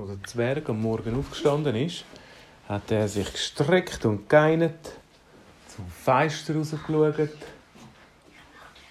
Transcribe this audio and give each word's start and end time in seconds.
Als 0.00 0.10
der 0.10 0.22
Zwerg 0.28 0.68
am 0.68 0.80
Morgen 0.80 1.18
aufgestanden 1.18 1.74
ist, 1.74 2.04
hat 2.68 2.88
er 2.92 3.08
sich 3.08 3.32
gestreckt 3.32 4.04
und 4.04 4.28
geinert, 4.28 4.92
zum 5.74 5.90
Fenster 5.90 6.54
rausgeschaut 6.54 7.30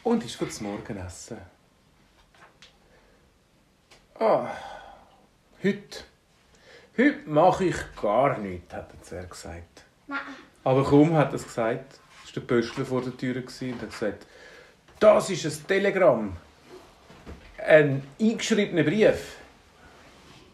und 0.03 0.25
ist 0.25 0.37
zum 0.37 0.67
Morgenessen. 0.67 1.37
Ah, 4.19 4.49
heute, 5.63 5.99
heute 6.97 7.29
mache 7.29 7.65
ich 7.65 7.77
gar 8.01 8.37
nichts, 8.39 8.73
hat 8.73 8.91
der 8.91 9.01
Zwerg 9.01 9.29
gesagt. 9.29 9.85
Nein. 10.07 10.19
Aber 10.65 10.83
kaum 10.83 11.13
hat 11.15 11.29
er 11.29 11.35
es 11.35 11.43
gesagt, 11.43 11.99
war 12.25 12.33
der 12.35 12.41
Pöstler 12.41 12.85
vor 12.85 13.01
der 13.01 13.15
Tür 13.15 13.35
und 13.37 13.81
hat 13.81 13.91
gesagt, 13.91 14.27
das 14.99 15.29
ist 15.29 15.45
ein 15.45 15.67
Telegramm. 15.67 16.35
Ein 17.65 18.03
eingeschriebener 18.19 18.83
Brief. 18.83 19.36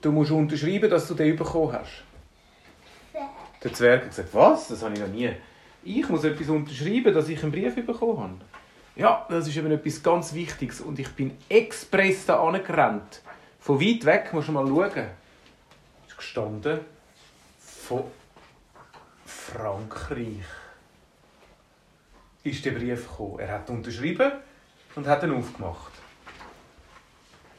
Du 0.04 0.12
musst 0.12 0.32
unterschreiben, 0.32 0.90
dass 0.90 1.08
du 1.08 1.14
den 1.14 1.38
bekommen 1.38 1.72
hast. 1.72 2.04
Der 3.64 3.74
Zwerg 3.74 4.02
hat 4.02 4.10
gesagt, 4.10 4.34
was? 4.34 4.68
Das 4.68 4.84
habe 4.84 4.94
ich 4.94 5.00
noch 5.00 5.08
nie. 5.08 5.32
Ich 5.82 6.10
muss 6.10 6.26
etwas 6.26 6.50
unterschreiben, 6.50 7.14
dass 7.14 7.30
ich 7.30 7.42
einen 7.42 7.54
Brief 7.54 7.74
bekommen 7.74 8.20
habe. 8.20 8.34
Ja, 8.98 9.26
das 9.30 9.48
ist 9.48 9.56
eben 9.56 9.72
etwas 9.72 10.04
ganz 10.04 10.34
Wichtiges. 10.34 10.82
Und 10.82 11.00
ich 11.00 11.08
bin 11.10 11.38
express 11.48 12.26
da 12.26 12.44
angerannt. 12.44 13.22
Von 13.62 13.80
weit 13.80 14.04
weg, 14.04 14.34
musst 14.34 14.50
du 14.50 14.52
mal 14.52 14.68
schauen. 14.68 15.08
Ist 16.06 16.18
gestanden 16.18 16.82
von 17.58 18.04
Frankreich. 19.26 20.44
Ist 22.44 22.66
der 22.66 22.72
Brief 22.72 23.08
gekommen. 23.08 23.40
Er 23.40 23.54
hat 23.54 23.70
unterschrieben 23.70 24.34
und 24.96 25.08
hat 25.08 25.24
ihn 25.24 25.32
aufgemacht. 25.32 25.94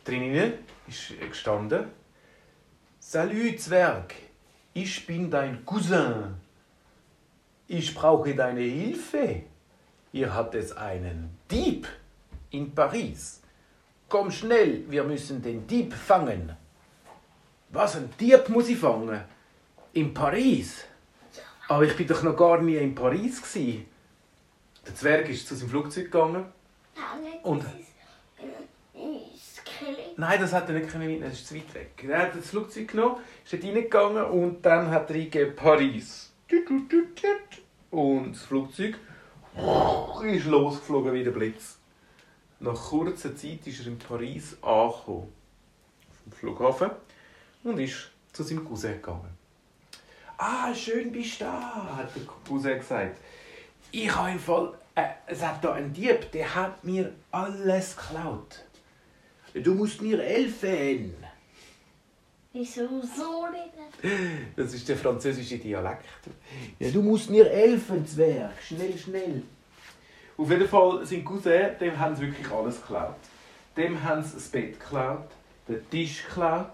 Drinnen 0.04 0.52
ist 0.86 1.18
gestanden: 1.30 1.86
Salut 3.14 3.60
Zwerg, 3.60 4.12
ich 4.72 5.06
bin 5.06 5.30
dein 5.30 5.64
Cousin. 5.64 6.34
Ich 7.68 7.94
brauche 7.94 8.34
deine 8.34 8.62
Hilfe. 8.62 9.42
Hier 10.10 10.34
hat 10.34 10.52
es 10.56 10.76
einen 10.76 11.38
Dieb 11.48 11.86
in 12.50 12.74
Paris. 12.74 13.40
Komm 14.08 14.32
schnell, 14.32 14.90
wir 14.90 15.04
müssen 15.04 15.40
den 15.40 15.64
Dieb 15.64 15.92
fangen. 15.94 16.56
Was, 17.68 17.94
ein 17.94 18.10
Dieb 18.18 18.48
muss 18.48 18.68
ich 18.68 18.78
fangen? 18.78 19.20
In 19.92 20.12
Paris? 20.12 20.84
Aber 21.68 21.84
ich 21.84 21.96
bin 21.96 22.08
doch 22.08 22.24
noch 22.24 22.36
gar 22.36 22.60
nie 22.60 22.78
in 22.78 22.96
Paris 22.96 23.40
gsi. 23.40 23.86
Der 24.84 24.94
Zwerg 24.96 25.28
ist 25.28 25.46
zu 25.46 25.54
seinem 25.54 25.70
Flugzeug 25.70 26.06
gegangen. 26.06 26.46
Und- 27.44 27.64
Nein, 30.16 30.40
das 30.40 30.52
hat 30.52 30.68
er 30.68 30.74
nicht 30.74 30.94
mitnehmen, 30.94 31.22
das 31.22 31.34
ist 31.34 31.48
zu 31.48 31.56
weit 31.56 31.74
weg. 31.74 32.04
Er 32.08 32.22
hat 32.22 32.36
das 32.36 32.50
Flugzeug 32.50 32.88
genommen, 32.88 33.16
ist 33.42 33.52
dort 33.52 33.64
reingegangen 33.64 34.24
und 34.24 34.62
dann 34.62 34.90
hat 34.90 35.10
er 35.10 35.16
eingegeben 35.16 35.56
Paris. 35.56 36.32
Und 37.90 38.32
das 38.32 38.42
Flugzeug 38.42 38.96
ist 40.24 40.46
losgeflogen 40.46 41.12
wie 41.14 41.24
der 41.24 41.32
Blitz. 41.32 41.78
Nach 42.60 42.74
kurzer 42.74 43.34
Zeit 43.34 43.66
ist 43.66 43.80
er 43.80 43.88
in 43.88 43.98
Paris 43.98 44.56
angekommen. 44.62 45.32
Vom 46.22 46.32
Flughafen. 46.32 46.90
Und 47.64 47.78
ist 47.78 48.10
zu 48.32 48.42
seinem 48.42 48.64
Cousin 48.64 48.92
gegangen. 48.92 49.36
Ah, 50.38 50.72
schön 50.74 51.10
bist 51.10 51.40
du 51.40 51.44
da, 51.44 51.96
hat 51.96 52.14
der 52.14 52.22
Cousin 52.24 52.78
gesagt. 52.78 53.18
Ich 53.90 54.14
habe 54.14 54.32
im 54.32 54.38
Fall, 54.38 54.74
äh, 54.94 55.08
es 55.26 55.42
hat 55.42 55.64
da 55.64 55.72
einen 55.72 55.92
Dieb, 55.92 56.30
der 56.32 56.54
hat 56.54 56.84
mir 56.84 57.12
alles 57.30 57.96
geklaut. 57.96 58.64
Du 59.54 59.72
musst 59.74 60.02
mir 60.02 60.20
helfen. 60.20 61.14
Wieso 62.52 62.86
so 63.02 63.46
nicht? 63.50 64.54
Das 64.56 64.74
ist 64.74 64.88
der 64.88 64.96
französische 64.96 65.58
Dialekt. 65.58 66.04
Ja, 66.78 66.90
du 66.90 67.02
musst 67.02 67.30
mir 67.30 67.44
helfen, 67.44 68.04
Zwerg. 68.06 68.60
Schnell, 68.62 68.98
schnell. 68.98 69.42
Auf 70.36 70.50
jeden 70.50 70.68
Fall, 70.68 71.06
sein 71.06 71.24
Cousin, 71.24 71.78
dem 71.80 71.98
haben 71.98 72.16
sie 72.16 72.22
wirklich 72.22 72.50
alles 72.50 72.80
geklaut. 72.80 73.16
Dem 73.76 74.02
haben 74.02 74.22
sie 74.22 74.34
das 74.34 74.48
Bett 74.48 74.78
geklaut, 74.78 75.28
den 75.68 75.88
Tisch 75.88 76.24
geklaut, 76.24 76.72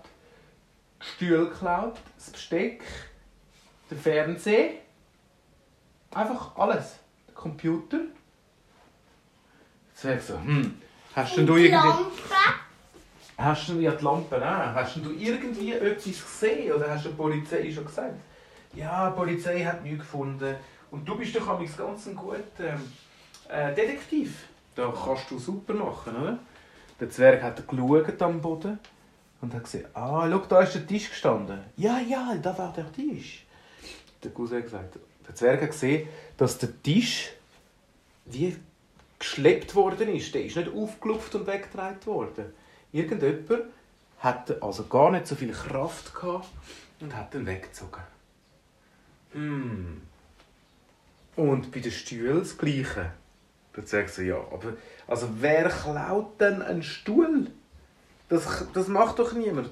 die 1.00 1.06
Stühle 1.06 1.48
geklaut, 1.50 1.98
das 2.16 2.30
Besteck, 2.30 2.82
den 3.90 3.98
Fernseher. 3.98 4.70
Einfach 6.12 6.56
alles. 6.56 6.98
Der 7.26 7.34
Computer. 7.34 8.00
Zwerg 9.94 10.22
so, 10.22 10.34
hm, 10.34 10.80
hast 11.14 11.36
denn 11.36 11.46
du 11.46 11.56
irgendwie... 11.56 11.88
Lampe? 11.88 12.10
Hast 13.40 13.70
du 13.70 13.80
ja 13.80 13.92
die 13.92 14.04
Lampe 14.04 14.36
an? 14.36 14.74
Hast 14.74 14.96
du 14.96 15.12
irgendwie 15.12 15.72
etwas 15.72 16.04
gesehen? 16.04 16.72
Oder 16.72 16.90
hast 16.90 17.06
du 17.06 17.08
der 17.08 17.16
Polizei 17.16 17.72
schon 17.72 17.86
gesagt? 17.86 18.16
Ja, 18.74 19.08
die 19.08 19.16
Polizei 19.16 19.64
hat 19.64 19.82
nichts 19.82 20.00
gefunden. 20.00 20.56
Und 20.90 21.08
du 21.08 21.16
bist 21.16 21.34
doch 21.34 21.48
amigs 21.48 21.74
ganz 21.74 22.06
ein 22.06 22.16
guter 22.16 22.38
ähm, 22.58 22.92
äh, 23.48 23.74
Detektiv. 23.74 24.44
Da 24.74 24.92
kannst 24.92 25.30
du 25.30 25.38
super 25.38 25.72
machen, 25.72 26.14
oder? 26.20 26.38
Der 27.00 27.08
Zwerg 27.08 27.42
hat 27.42 27.66
geschaut 27.66 28.20
am 28.20 28.42
Boden 28.42 28.78
und 29.40 29.54
hat 29.54 29.64
gesehen, 29.64 29.86
ah, 29.94 30.28
schau, 30.30 30.38
da 30.46 30.60
ist 30.60 30.74
der 30.74 30.86
Tisch 30.86 31.08
gestanden. 31.08 31.60
Ja, 31.78 31.98
ja, 31.98 32.34
da 32.42 32.56
war 32.58 32.74
der 32.74 32.92
Tisch. 32.92 33.46
Der 34.22 34.32
Cousin 34.32 34.58
hat 34.58 34.64
gesagt, 34.64 34.98
der 35.26 35.34
Zwerg 35.34 35.62
hat 35.62 35.70
gesehen, 35.70 36.06
dass 36.36 36.58
der 36.58 36.82
Tisch 36.82 37.30
wie 38.26 38.54
geschleppt 39.18 39.74
worden 39.74 40.14
ist. 40.14 40.34
Der 40.34 40.44
ist 40.44 40.56
nicht 40.56 40.70
aufgelupft 40.74 41.34
und 41.34 41.46
weggetragen 41.46 42.04
worden. 42.04 42.59
Irgendjemand 42.92 43.64
hat 44.18 44.62
also 44.62 44.84
gar 44.84 45.10
nicht 45.10 45.26
so 45.26 45.34
viel 45.34 45.52
Kraft 45.52 46.14
gehabt 46.14 46.48
und 47.00 47.16
hat 47.16 47.34
ihn 47.34 47.46
weggezogen. 47.46 48.02
Hm. 49.32 50.02
Und 51.36 51.72
bei 51.72 51.80
den 51.80 51.92
Stühlen 51.92 52.40
das 52.40 52.58
Gleiche. 52.58 53.12
Da 53.72 53.82
sagt 53.82 54.10
sie, 54.10 54.26
ja, 54.26 54.36
aber 54.36 54.74
also 55.06 55.28
wer 55.38 55.68
klaut 55.68 56.40
denn 56.40 56.60
einen 56.60 56.82
Stuhl? 56.82 57.46
Das, 58.28 58.66
das 58.72 58.88
macht 58.88 59.18
doch 59.18 59.32
niemand. 59.32 59.70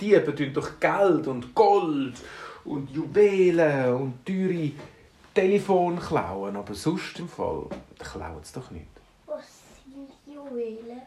Diebe 0.00 0.34
tun 0.34 0.52
doch 0.52 0.80
Geld 0.80 1.26
und 1.26 1.54
Gold 1.54 2.14
und 2.64 2.90
Juwelen 2.90 3.94
und 3.94 4.26
teure 4.26 4.72
Telefon 5.34 5.98
klauen, 5.98 6.56
aber 6.56 6.74
sonst 6.74 7.18
im 7.18 7.28
Fall 7.28 7.66
klauen 7.98 8.42
sie 8.42 8.54
doch 8.54 8.70
nicht. 8.70 8.86
Was 9.26 9.44
sind 9.84 10.10
Juwelen? 10.26 11.02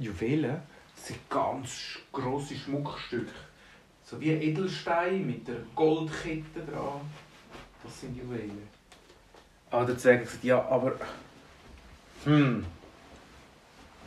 Juwelen 0.00 0.56
sind 0.94 1.18
ganz 1.28 1.98
grosse 2.10 2.56
Schmuckstücke. 2.56 3.32
So 4.02 4.20
wie 4.20 4.30
Edelstein 4.30 5.26
mit 5.26 5.46
der 5.46 5.56
Goldkette 5.74 6.60
dran. 6.66 7.00
Das 7.84 8.00
sind 8.00 8.16
Juwelen. 8.16 8.68
Ah, 9.70 9.84
der 9.84 9.96
Zwerg 9.96 10.24
gesagt, 10.24 10.42
ja, 10.42 10.66
aber... 10.68 10.94
Hm. 12.24 12.64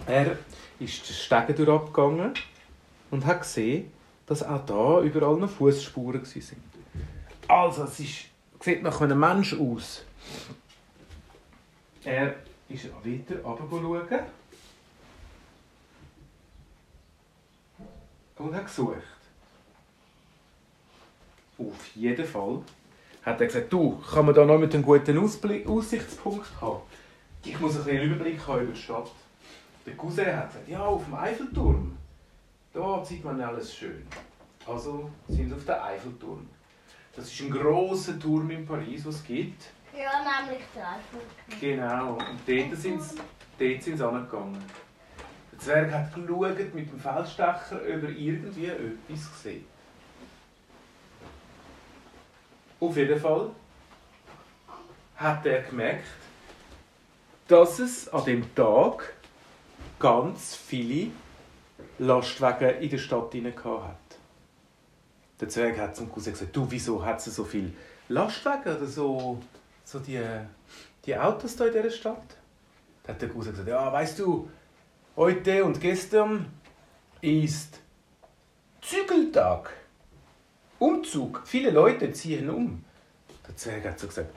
Er 0.05 0.37
ist 0.79 1.07
den 1.07 1.13
Stegen 1.13 1.65
durchgegangen 1.65 2.33
und 3.11 3.25
hat 3.25 3.41
gesehen, 3.41 3.91
dass 4.25 4.43
auch 4.43 4.65
da 4.65 5.01
überall 5.01 5.37
noch 5.37 5.49
Fußspuren 5.49 6.21
waren. 6.21 6.63
Also, 7.47 7.83
es 7.83 7.99
ist, 7.99 8.25
sieht 8.59 8.83
nach 8.83 8.99
einem 8.99 9.19
Mensch 9.19 9.53
aus. 9.53 10.03
Er 12.03 12.35
ist 12.67 12.89
wieder 13.03 13.41
runter 13.43 14.25
und 18.43 18.55
hat 18.55 18.65
gesucht. 18.65 18.97
Auf 21.57 21.87
jeden 21.95 22.25
Fall 22.25 22.61
hat 23.23 23.39
er 23.39 23.47
gesagt, 23.47 23.71
du, 23.71 23.97
kann 23.99 24.25
man 24.25 24.35
da 24.35 24.45
noch 24.45 24.57
mit 24.57 24.73
einem 24.73 24.83
guten 24.83 25.17
Ausblick, 25.17 25.67
Aussichtspunkt 25.67 26.49
haben? 26.59 26.81
Ich 27.45 27.59
muss 27.59 27.77
ein 27.77 27.85
bisschen 27.85 28.01
Überblick 28.03 28.45
haben 28.45 28.63
über 28.63 28.73
die 28.73 28.79
Stadt. 28.79 29.11
Der 29.85 29.95
Cousin 29.95 30.25
hat 30.25 30.49
gesagt, 30.49 30.67
ja, 30.67 30.81
auf 30.81 31.05
dem 31.05 31.15
Eiffelturm. 31.15 31.97
Da 32.73 33.03
sieht 33.05 33.23
man 33.23 33.39
alles 33.41 33.73
schön. 33.75 34.05
Also 34.65 35.09
sind 35.27 35.49
sie 35.49 35.55
auf 35.55 35.65
den 35.65 35.75
Eiffelturm. 35.75 36.47
Das 37.15 37.31
ist 37.31 37.41
ein 37.41 37.51
großer 37.51 38.19
Turm 38.19 38.49
in 38.49 38.65
Paris, 38.65 39.05
was 39.05 39.15
es 39.15 39.23
gibt. 39.23 39.63
Ja, 39.93 40.41
nämlich 40.41 40.63
der 40.75 40.89
Eiffelturm. 40.89 41.59
Genau, 41.59 42.13
und 42.13 42.39
dort 42.47 42.81
sind 42.81 43.01
sie, 43.01 43.17
dort 43.59 43.83
sind 43.83 43.97
sie 43.97 44.07
angegangen. 44.07 44.57
Zwerg 45.63 45.91
hat 45.91 46.13
geschaut 46.13 46.73
mit 46.73 46.91
dem 46.91 46.99
Feldstecher, 46.99 47.75
ob 47.75 48.03
er 48.03 48.09
irgendwie 48.09 48.65
etwas 48.67 49.31
gesehen 49.31 49.65
Auf 52.79 52.97
jeden 52.97 53.19
Fall 53.19 53.49
hat 55.15 55.45
er 55.45 55.61
gemerkt, 55.61 56.03
dass 57.47 57.79
es 57.79 58.09
an 58.09 58.25
dem 58.25 58.55
Tag 58.55 59.13
ganz 59.99 60.55
viele 60.55 61.11
Lastwagen 61.97 62.81
in 62.81 62.89
der 62.89 62.97
Stadt 62.97 63.33
hat. 63.33 63.95
Der 65.39 65.47
Zwerg 65.47 65.77
hat 65.77 65.95
zum 65.95 66.11
Cousin 66.11 66.33
gesagt, 66.33 66.53
du, 66.53 66.69
wieso 66.69 67.05
hat 67.05 67.25
es 67.25 67.33
so 67.35 67.45
viele 67.45 67.71
Lastwagen 68.09 68.75
oder 68.75 68.85
so, 68.85 69.39
so 69.85 69.99
die, 69.99 70.21
die 71.05 71.17
Autos 71.17 71.55
da 71.55 71.65
in 71.67 71.73
dieser 71.73 71.89
Stadt? 71.89 72.35
Da 73.03 73.13
hat 73.13 73.21
der 73.21 73.29
Cousin 73.29 73.51
gesagt, 73.51 73.69
ja, 73.69 73.93
weißt 73.93 74.19
du, 74.19 74.49
heute 75.15 75.63
und 75.63 75.79
gestern 75.79 76.47
ist 77.21 77.79
Sonntag. 79.33 79.71
Umzug. 80.79 81.41
Viele 81.45 81.71
Leute 81.71 82.11
ziehen 82.11 82.49
um. 82.49 82.83
Der 83.47 83.55
Zwerg 83.55 83.85
hat 83.85 83.99
so 83.99 84.07
gesagt, 84.07 84.29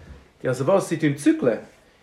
ja, 0.43 0.51
also 0.51 0.67
was, 0.67 0.89
sie 0.89 0.99
tun 0.99 1.17
zügeln? 1.17 1.61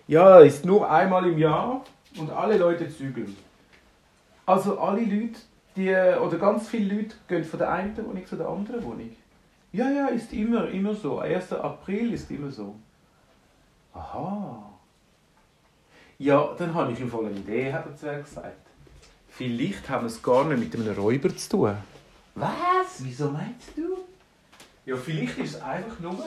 Ja, 0.07 0.39
ist 0.39 0.65
nur 0.65 0.89
einmal 0.89 1.25
im 1.27 1.37
Jahr 1.37 1.83
und 2.17 2.29
alle 2.29 2.57
Leute 2.57 2.89
zügeln. 2.89 3.35
Also 4.45 4.77
alle 4.79 5.01
Leute, 5.01 5.39
die, 5.75 5.89
oder 5.89 6.37
ganz 6.37 6.67
viele 6.67 6.95
Leute 6.95 7.15
gehen 7.27 7.43
von 7.43 7.59
der 7.59 7.71
einen 7.71 7.95
Wohnung 7.97 8.25
zu 8.25 8.35
der 8.35 8.49
anderen 8.49 8.83
Wohnung. 8.83 9.15
Ja, 9.71 9.89
ja, 9.89 10.07
ist 10.07 10.33
immer, 10.33 10.67
immer 10.69 10.93
so. 10.93 11.19
1. 11.19 11.53
April 11.53 12.13
ist 12.13 12.29
immer 12.29 12.51
so. 12.51 12.75
Aha. 13.93 14.69
Ja, 16.17 16.53
dann 16.57 16.73
habe 16.73 16.91
ich 16.91 16.99
im 16.99 17.09
Fall 17.09 17.25
eine 17.25 17.35
Idee, 17.35 17.71
hat 17.73 17.85
der 17.85 17.95
Zwerg 17.95 18.25
gesagt. 18.25 18.62
Vielleicht 19.35 19.89
haben 19.89 20.03
wir 20.03 20.07
es 20.07 20.21
gar 20.21 20.45
nicht 20.45 20.59
mit 20.59 20.75
einem 20.75 20.95
Räuber 20.95 21.35
zu 21.35 21.49
tun. 21.49 21.75
Was? 22.35 22.99
Wieso 22.99 23.31
meinst 23.31 23.75
du? 23.75 23.97
Ja, 24.85 24.95
vielleicht 24.95 25.39
ist 25.39 25.55
es 25.55 25.61
einfach 25.61 25.99
nur 25.99 26.23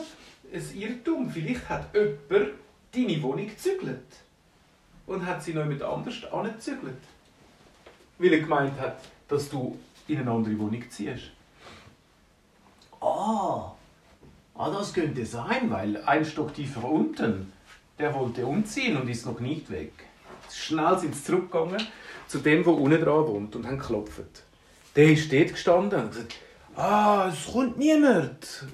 ein 0.52 0.62
Irrtum. 0.74 1.30
Vielleicht 1.30 1.68
hat 1.68 1.94
jemand 1.94 2.54
deine 2.92 3.22
Wohnung 3.22 3.46
gezügelt. 3.46 4.04
Und 5.06 5.24
hat 5.24 5.42
sie 5.42 5.54
noch 5.54 5.62
jemand 5.62 5.82
anders 5.82 6.24
angezügelt. 6.32 6.98
Weil 8.18 8.32
er 8.32 8.40
gemeint 8.40 8.80
hat, 8.80 8.98
dass 9.28 9.48
du 9.50 9.78
in 10.08 10.18
eine 10.18 10.30
andere 10.30 10.58
Wohnung 10.58 10.82
ziehst. 10.90 11.30
Ah, 13.00 13.72
ah 14.54 14.70
das 14.70 14.92
könnte 14.92 15.24
sein, 15.24 15.70
weil 15.70 16.02
ein 16.04 16.24
Stock 16.24 16.54
tiefer 16.54 16.82
unten, 16.82 17.52
der 18.00 18.14
wollte 18.14 18.46
umziehen 18.46 18.96
und 18.96 19.08
ist 19.08 19.26
noch 19.26 19.38
nicht 19.38 19.70
weg. 19.70 19.92
Schnell 20.54 20.98
sind 20.98 21.14
sie 21.14 21.24
zurückgegangen 21.24 21.86
zu 22.26 22.38
dem, 22.38 22.64
wo 22.64 22.72
unten 22.72 23.00
dran 23.00 23.26
wohnt 23.26 23.56
und 23.56 23.66
haben 23.66 23.78
geklopft. 23.78 24.44
Der 24.94 25.12
ist 25.12 25.32
dort 25.32 25.50
gestanden 25.50 26.00
und 26.00 26.10
gesagt, 26.10 26.34
ah, 26.74 27.30
es 27.32 27.52
kommt 27.52 27.78
niemand. 27.78 28.66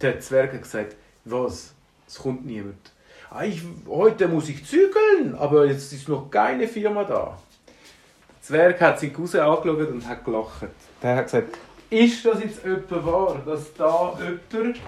Der 0.00 0.20
Zwerg 0.20 0.52
hat 0.52 0.62
gesagt, 0.62 0.96
was, 1.24 1.74
es 2.06 2.16
kommt 2.16 2.46
niemand. 2.46 2.92
Ah, 3.30 3.44
ich, 3.44 3.62
heute 3.86 4.28
muss 4.28 4.48
ich 4.48 4.64
zügeln, 4.64 5.34
aber 5.36 5.66
jetzt 5.66 5.92
ist 5.92 6.08
noch 6.08 6.30
keine 6.30 6.66
Firma 6.68 7.04
da. 7.04 7.38
Der 7.66 8.42
Zwerg 8.42 8.80
hat 8.80 9.00
seinen 9.00 9.12
Cousin 9.12 9.40
angeschaut 9.40 9.88
und 9.88 10.06
hat 10.06 10.24
gelacht. 10.24 10.68
Der 11.02 11.16
hat 11.16 11.24
gesagt, 11.24 11.58
ist 11.90 12.24
das 12.24 12.42
jetzt 12.42 12.64
etwa 12.64 13.04
wahr, 13.04 13.42
dass 13.44 13.72
da 13.74 14.18
jemand 14.18 14.78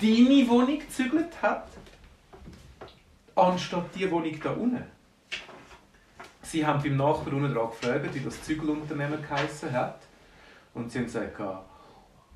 deine 0.00 0.48
Wohnung 0.48 0.78
gezügelt 0.78 1.30
hat, 1.42 1.68
anstatt 3.34 3.94
die 3.94 4.10
Wohnung 4.10 4.40
da 4.42 4.50
unten? 4.50 4.84
Sie 6.42 6.64
haben 6.64 6.82
beim 6.82 6.96
Nachbarn 6.96 7.34
unten 7.34 7.54
dran 7.54 7.70
gefragt, 7.70 8.14
wie 8.14 8.20
das 8.20 8.42
Zügelunternehmen 8.42 9.20
geheissen 9.22 9.72
hat. 9.72 10.00
Und 10.74 10.90
sie 10.90 10.98
haben 10.98 11.06
gesagt, 11.06 11.40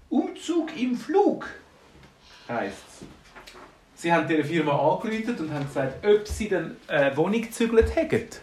Umzug 0.08 0.76
im 0.76 0.96
Flug 0.96 1.46
heisst 2.48 2.82
es. 2.88 3.06
Sie 3.94 4.12
haben 4.12 4.26
dieser 4.28 4.44
Firma 4.44 4.72
angerufen 4.72 5.36
und 5.38 5.52
haben 5.52 5.66
gesagt, 5.66 6.06
ob 6.06 6.26
sie 6.26 6.48
denn 6.48 6.76
eine 6.86 7.16
Wohnung 7.16 7.42
gezügelt 7.42 7.94
hätten. 7.94 8.40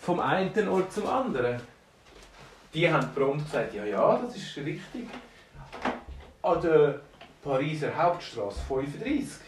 Vom 0.00 0.18
einen 0.18 0.68
Ort 0.68 0.92
zum 0.92 1.06
anderen. 1.06 1.60
Die 2.72 2.90
haben 2.90 3.12
prompt 3.14 3.44
gesagt, 3.44 3.74
ja, 3.74 3.84
ja, 3.84 4.16
das 4.16 4.36
ist 4.36 4.56
richtig. 4.56 5.08
An 6.42 6.60
der 6.60 7.00
Pariser 7.42 7.94
Hauptstraße 7.96 8.60
35. 8.66 9.40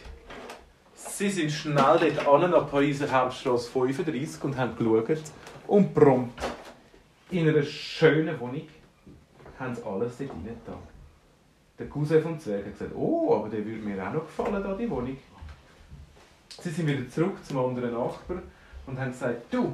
Sie 1.19 1.31
sind 1.31 1.51
schnell 1.51 1.75
dort 2.15 2.29
an, 2.29 2.55
an 2.55 2.69
Pariser 2.69 3.11
Hauptstraße 3.11 3.69
35 3.73 4.45
und 4.45 4.57
haben 4.57 4.77
geschaut. 4.77 5.19
Und 5.67 5.93
prompt, 5.93 6.41
in 7.33 7.49
einer 7.49 7.65
schönen 7.65 8.39
Wohnung, 8.39 8.69
haben 9.59 9.75
sie 9.75 9.85
alles 9.85 10.17
dort 10.17 10.31
rein 10.31 10.57
Der 11.77 11.89
Cousin 11.89 12.23
vom 12.23 12.39
Zwerg 12.39 12.67
hat 12.67 12.79
gesagt, 12.79 12.95
oh, 12.95 13.35
aber 13.35 13.49
der 13.49 13.67
würde 13.67 13.81
mir 13.81 14.01
auch 14.01 14.13
noch 14.13 14.27
gefallen, 14.27 14.63
da 14.63 14.75
die 14.75 14.89
Wohnung. 14.89 15.17
Sie 16.51 16.71
sind 16.71 16.87
wieder 16.87 17.11
zurück 17.11 17.45
zum 17.45 17.59
anderen 17.59 17.95
Nachbar 17.95 18.41
und 18.87 19.01
haben 19.01 19.11
gesagt, 19.11 19.53
du, 19.53 19.73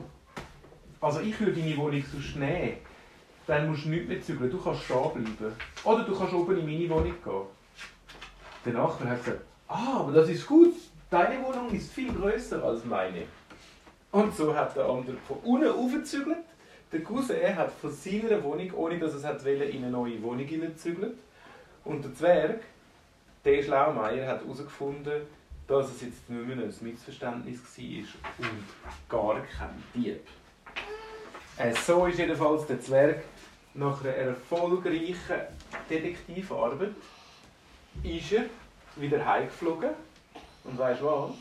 also 0.98 1.20
ich 1.20 1.38
würde 1.38 1.60
deine 1.60 1.76
Wohnung 1.76 2.02
so 2.10 2.38
nehmen 2.38 2.78
dann 3.46 3.68
musst 3.68 3.84
du 3.84 3.90
nichts 3.90 4.08
mehr 4.08 4.22
zügeln. 4.22 4.50
Du 4.50 4.58
kannst 4.58 4.84
stehen 4.84 5.12
bleiben. 5.12 5.54
Oder 5.84 6.04
du 6.04 6.18
kannst 6.18 6.32
oben 6.32 6.56
in 6.56 6.64
meine 6.64 6.88
Wohnung 6.88 7.14
gehen. 7.22 7.42
Der 8.64 8.72
Nachbar 8.72 9.10
hat 9.10 9.22
gesagt, 9.22 9.42
ah, 9.68 9.98
aber 9.98 10.12
das 10.12 10.30
ist 10.30 10.46
gut. 10.46 10.72
Deine 11.10 11.44
Wohnung 11.44 11.70
ist 11.70 11.92
viel 11.92 12.12
größer 12.12 12.62
als 12.62 12.84
meine. 12.84 13.22
Und 14.10 14.34
so 14.34 14.54
hat 14.54 14.76
der 14.76 14.86
andere 14.86 15.16
von 15.26 15.38
unten 15.38 15.68
aufgezügelt. 15.68 16.38
Der 16.92 17.02
Cousin 17.02 17.56
hat 17.56 17.72
von 17.72 17.90
seiner 17.90 18.42
Wohnung, 18.42 18.72
ohne 18.74 18.98
dass 18.98 19.22
er 19.22 19.36
es 19.36 19.44
wollte, 19.44 19.64
in 19.64 19.82
eine 19.82 19.90
neue 19.90 20.22
Wohnung 20.22 20.46
hineinzügeln. 20.46 21.14
Und 21.84 22.04
der 22.04 22.14
Zwerg, 22.14 22.60
der 23.44 23.62
Schlaumeier, 23.62 24.28
hat 24.28 24.42
herausgefunden, 24.42 25.22
dass 25.66 25.90
es 25.90 26.02
jetzt 26.02 26.30
nur 26.30 26.44
mehr 26.44 26.56
ein 26.56 26.74
Missverständnis 26.80 27.58
war 27.76 28.46
und 28.46 29.08
gar 29.08 29.40
kein 29.46 29.82
Dieb. 29.94 30.20
Äh, 31.56 31.72
so 31.74 32.06
ist 32.06 32.18
jedenfalls 32.18 32.66
der 32.66 32.80
Zwerg 32.80 33.24
nach 33.74 34.00
einer 34.02 34.12
erfolgreichen 34.12 35.40
Detektivarbeit 35.90 36.94
ist 38.02 38.32
er 38.32 38.44
wieder 38.96 39.24
heimgeflogen. 39.24 39.90
Und 40.64 40.78
weißt 40.78 41.00
du 41.00 41.06
was? 41.06 41.34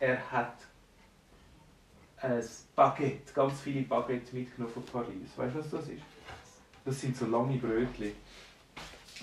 Er 0.00 0.30
hat 0.30 0.54
ein 2.20 2.44
Baguette, 2.74 3.32
ganz 3.32 3.60
viele 3.60 3.82
Baguette 3.82 4.34
mitgenommen 4.34 4.72
von 4.72 4.84
Paris. 4.84 5.30
Weißt 5.36 5.54
du, 5.54 5.58
was 5.60 5.70
das 5.70 5.88
ist? 5.88 6.02
Das 6.84 7.00
sind 7.00 7.16
so 7.16 7.26
lange 7.26 7.56
Brötchen, 7.56 8.12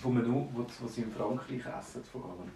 die 0.04 0.08
man 0.08 0.30
nur, 0.30 0.48
wo 0.54 0.88
sie 0.88 1.02
in 1.02 1.14
Frankreich 1.14 1.66
essen 1.80 2.04
vor 2.04 2.24
allem. 2.26 2.52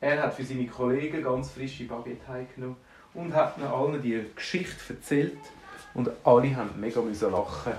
Er 0.00 0.22
hat 0.22 0.34
für 0.34 0.44
seine 0.44 0.66
Kollegen 0.66 1.22
ganz 1.22 1.50
frische 1.50 1.84
Baguette 1.84 2.26
heimgenommen 2.28 2.76
und 3.14 3.34
hat 3.34 3.58
ihnen 3.58 3.66
allen 3.66 4.02
die 4.02 4.24
Geschichte 4.34 4.94
erzählt. 4.94 5.38
Und 5.94 6.10
alle 6.24 6.54
haben 6.54 6.78
mega 6.78 7.00
müssen 7.00 7.32
lachen 7.32 7.72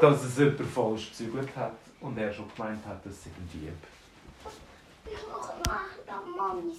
dass 0.00 0.24
es 0.24 0.38
jemand 0.38 0.60
falsch 0.60 1.10
gezügelt 1.10 1.56
hat 1.56 1.76
und 2.00 2.18
er 2.18 2.32
schon 2.32 2.46
gemeint 2.54 2.84
hat, 2.86 3.04
dass 3.04 3.22
sie 3.22 3.30
ein 3.30 3.48
Dieb. 3.52 3.72
Ich 5.06 5.28
mache 5.28 5.54
nach 5.64 6.04
der 6.06 6.20
Mami. 6.36 6.74